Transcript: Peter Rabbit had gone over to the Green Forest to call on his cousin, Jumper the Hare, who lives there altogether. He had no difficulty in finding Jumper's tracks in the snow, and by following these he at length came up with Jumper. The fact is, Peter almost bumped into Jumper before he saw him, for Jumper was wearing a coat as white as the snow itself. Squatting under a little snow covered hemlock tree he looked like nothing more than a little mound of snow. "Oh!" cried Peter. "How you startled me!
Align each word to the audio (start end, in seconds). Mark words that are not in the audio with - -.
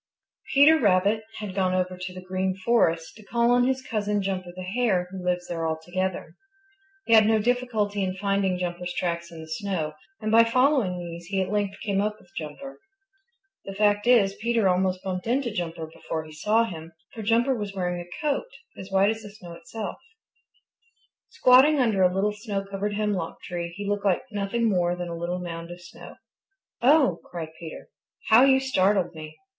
Peter 0.55 0.79
Rabbit 0.79 1.23
had 1.37 1.53
gone 1.53 1.75
over 1.75 1.95
to 1.95 2.11
the 2.11 2.23
Green 2.25 2.55
Forest 2.57 3.13
to 3.17 3.23
call 3.23 3.51
on 3.51 3.67
his 3.67 3.83
cousin, 3.85 4.19
Jumper 4.23 4.51
the 4.55 4.63
Hare, 4.63 5.07
who 5.11 5.23
lives 5.23 5.47
there 5.47 5.67
altogether. 5.67 6.35
He 7.05 7.13
had 7.13 7.27
no 7.27 7.37
difficulty 7.37 8.01
in 8.03 8.15
finding 8.15 8.57
Jumper's 8.57 8.95
tracks 8.97 9.29
in 9.31 9.41
the 9.41 9.47
snow, 9.47 9.93
and 10.19 10.31
by 10.31 10.43
following 10.43 10.97
these 10.97 11.27
he 11.27 11.39
at 11.39 11.51
length 11.51 11.77
came 11.83 12.01
up 12.01 12.19
with 12.19 12.31
Jumper. 12.35 12.79
The 13.65 13.75
fact 13.75 14.07
is, 14.07 14.33
Peter 14.41 14.67
almost 14.67 15.03
bumped 15.03 15.27
into 15.27 15.51
Jumper 15.51 15.85
before 15.85 16.23
he 16.23 16.31
saw 16.33 16.63
him, 16.63 16.93
for 17.13 17.21
Jumper 17.21 17.53
was 17.55 17.75
wearing 17.75 18.01
a 18.01 18.21
coat 18.25 18.47
as 18.75 18.89
white 18.89 19.11
as 19.11 19.21
the 19.21 19.29
snow 19.29 19.53
itself. 19.53 19.97
Squatting 21.29 21.79
under 21.79 22.01
a 22.01 22.11
little 22.11 22.33
snow 22.33 22.65
covered 22.65 22.95
hemlock 22.95 23.39
tree 23.43 23.71
he 23.77 23.87
looked 23.87 24.05
like 24.05 24.23
nothing 24.31 24.67
more 24.67 24.95
than 24.95 25.09
a 25.09 25.15
little 25.15 25.37
mound 25.37 25.69
of 25.69 25.79
snow. 25.79 26.15
"Oh!" 26.81 27.19
cried 27.25 27.49
Peter. 27.59 27.89
"How 28.29 28.43
you 28.43 28.59
startled 28.59 29.13
me! 29.13 29.37